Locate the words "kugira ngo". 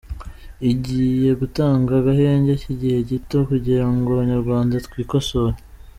3.49-4.07